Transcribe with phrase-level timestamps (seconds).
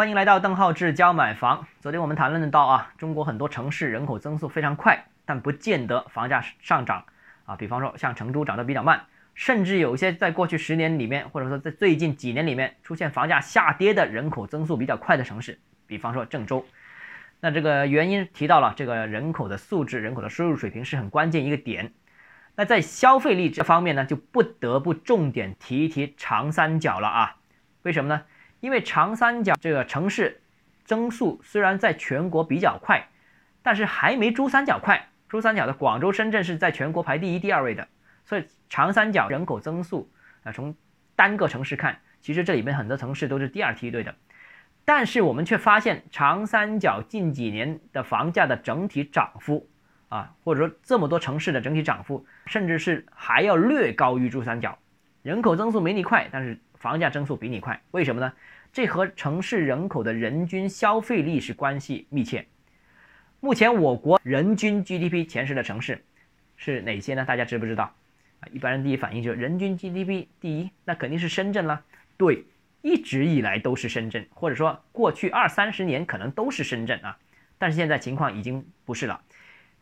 [0.00, 1.66] 欢迎来到邓浩志教买房。
[1.78, 7.04] 昨天我们谈论到啊，中国很多城市人口增速非常快，但不见得房价上涨
[7.44, 7.54] 啊。
[7.54, 16.64] 比方说像成都涨得比较慢，甚至有些在过去十年里面，或者说在最近几年里面出现房价下跌的人口增速比较快的城市，比方说郑州。
[17.40, 21.92] 那这个原因提到了这个人口的素质、人口的收入水平是很关键一个点。
[22.56, 27.36] 那在消费力这方面呢，就不得不重点提一提长三角了啊。
[27.82, 28.22] 为什么呢？
[28.60, 30.40] 因为长三角这个城市
[30.84, 33.08] 增速虽然在全国比较快，
[33.62, 35.08] 但是还没珠三角快。
[35.28, 37.86] 珠三角的广州、深圳是在全国排第一、第二位的，
[38.24, 40.10] 所以长三角人口增速
[40.42, 40.74] 啊，从
[41.14, 44.12] 单个城市看，其实这里面很多城市都是第二梯队的。
[44.84, 49.68] 但是我们却发现，长三角近几年的房价的整体涨幅
[50.08, 54.76] 啊，或者说这么多城市的整体涨幅，甚至是还要略高于珠三角。
[55.22, 58.32] 人口增速没你快，但是房价增速比你快，为什么呢？
[58.72, 62.46] 这和城市人口的人均消费力是关系密切。
[63.40, 66.02] 目前我国人均 GDP 前十的城市
[66.56, 67.24] 是哪些呢？
[67.24, 67.84] 大家知不知道？
[68.40, 71.82] 啊，一般人第一反应就是人均 GDP 第一，那肯定是深圳了。
[72.16, 72.44] 对，
[72.80, 77.18] 一直以来都是深圳，或者说过去二三十年可能都是深圳啊。
[77.58, 79.20] 但是现在情况已经不是了。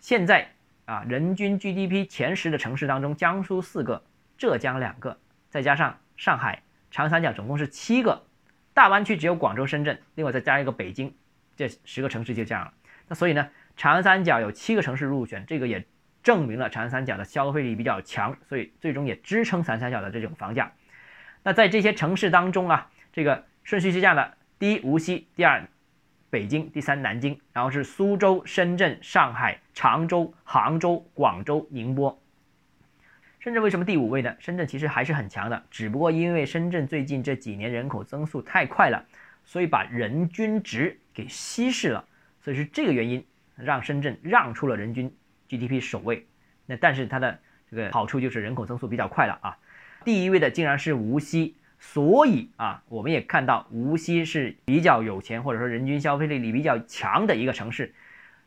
[0.00, 0.48] 现在
[0.84, 4.02] 啊，人均 GDP 前十的城市当中，江苏四个，
[4.36, 5.16] 浙江两个，
[5.48, 6.62] 再加上上海。
[6.90, 8.24] 长三角总共是七个，
[8.72, 11.14] 大湾区只有广州、深圳，另外再加一个北京，
[11.56, 12.72] 这十个城市就这样了。
[13.08, 15.84] 那所以呢，长三角有七个城市入选，这个也
[16.22, 20.72] 证明了长三角的消费力比较强，所以最终也支撑长三角的这种房价。
[21.42, 25.66] 那在这些城市当中啊，这个顺序是这样的：第一无锡，第二
[26.30, 32.20] 北京，第三南京，然后是苏州、深圳、上海、常州、杭州、广州、宁波。
[33.40, 34.34] 深圳为什么第五位呢？
[34.40, 39.04] 深圳其实还是很强的，只不过因为深圳最近这几年人口增速太快了，
[39.44, 42.04] 所以把人均值给稀释了，
[42.40, 45.08] 所以是这个原因让深圳让出了人均
[45.48, 46.26] GDP 首位。
[46.66, 47.38] 那但是它的
[47.70, 49.56] 这个好处就是人口增速比较快了啊。
[50.04, 57.94] 第一位的竟然是无锡，所以啊，我们也看到无锡是比较有钱或者说人均消费力比较强的一个城市。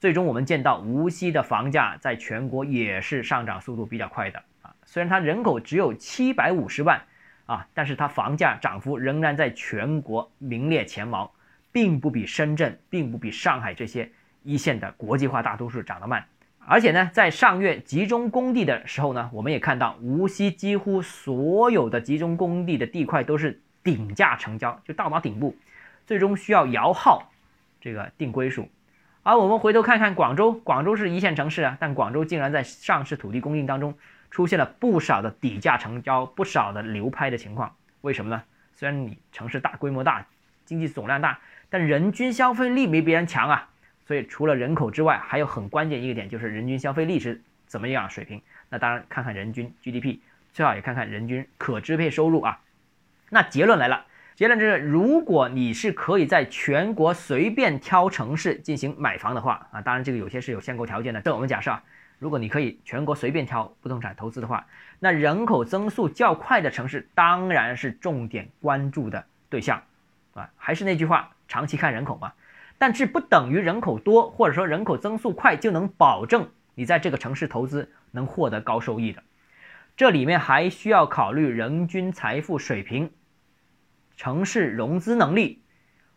[0.00, 4.42] 最终我们见到无锡的房价在全国也是上涨速度比较快的。
[4.84, 7.02] 虽然它人口只有七百五十万
[7.46, 11.32] 啊，但是它房价涨幅仍然在全国名列前茅，
[11.70, 14.10] 并不比深圳，并不比上海这些
[14.42, 16.24] 一线的国际化大都市涨得慢。
[16.64, 25.56] 而且呢，在上月集中供地的时候呢，我们也看到无锡几乎所有的集中供地的地块都是顶价成交，就到达顶部，
[26.06, 27.32] 最终需要摇号
[27.80, 28.68] 这个定归属。
[29.24, 33.94] 而我们回头看看广州，广州是一线城市啊，但广州竟然在上市土地供应当中。
[34.32, 38.42] 出现了不少的底价成交，不少的流拍的情况，为什么呢？
[38.72, 40.26] 虽然你城市大、规模大、
[40.64, 41.38] 经济总量大，
[41.68, 43.68] 但人均消费力没别人强啊。
[44.06, 48.40] 所以除了人口之外，还有很关键一个点就是人均消费力是怎么样水平。
[48.70, 50.18] 那当然看看人均 GDP，
[50.54, 52.58] 最好也看看人均可支配收入啊。
[53.28, 61.82] 那结论来了，结论就是，如果你是可以在全国随便挑城市进行买房的话啊，当然这个有些是有限购条件的，这我们假设啊。
[62.22, 64.68] 如果你可以全国随便挑不动产投资的话，
[65.00, 69.82] 那人口增速较快的城市当然是重点关注的对象，
[70.34, 72.32] 啊，还是那句话，长期看人口嘛。
[72.78, 79.20] 但是不等于人口多或者说人口增速快就能保证你在这个城市投资能获得高收益的。
[79.96, 83.10] 这里面还需要考虑人均财富水平、
[84.16, 85.60] 城市融资能力、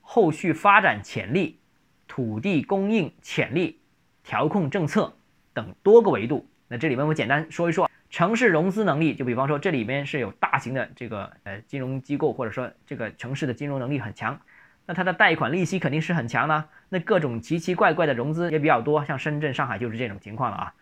[0.00, 1.60] 后续发展潜力、
[2.08, 3.78] 土地供应潜力、
[4.24, 5.14] 调控政策。
[5.54, 9.14] 等多个维度，那这里面我简单说一说城市融资能力。
[9.14, 14.40] 就比方说，这里面是有大型的这个呃金融机构，或者说这个城市的金融能力很强，
[14.86, 16.64] 那它的贷款利息肯定是很强的。
[16.88, 20.74] 那各种奇奇怪怪的融资也比较多，像深圳、上海就是这种情况了啊。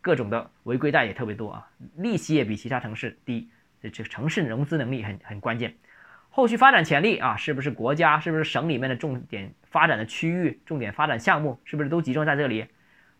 [0.00, 3.48] 各种的违规贷也特别多啊，利息也比其他城市低。
[3.80, 5.74] 这这城市融资能力很很关键。
[6.28, 12.66] 后续发展潜力啊，是不是国家，是不是省里面的重点发展的区域、重点发展项目，是不是都集中在这里？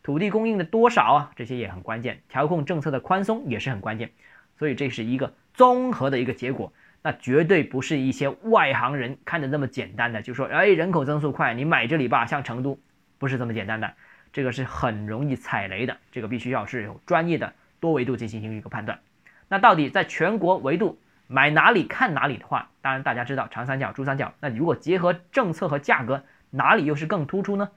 [0.07, 4.13] 土地供应的多少啊，这些也很关键，调控政策的宽松也是很关键，
[4.57, 6.73] 所以这是一个综合的一个结果，
[7.03, 12.79] 那绝对不是一些外行人看的那么简单的，就说哎人口增速快，你买这里吧，像成都
[13.19, 13.95] 不是这么简单的，
[14.33, 19.01] 这个是很容易踩雷的，这个必须要是有专业的多维度进行一个判断。
[19.49, 27.71] 那到底在全国维度买哪里看哪里的话，当然大家知道长三角、珠三角，那如果结合政策和价格，哪里又是更突出呢？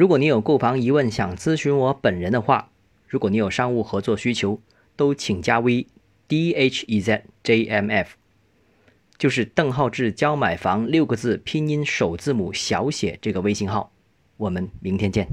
[0.00, 2.70] 如果你有购房疑问想咨询我本人的话，
[3.06, 4.58] 如果你有商务合作需求，
[4.96, 5.88] 都请加 V
[6.26, 8.14] d h e z j m f。
[9.18, 13.92] 就是邓浩志教买房六个字拼音首字母小写这个微信号。
[14.38, 15.28] 我们明天见。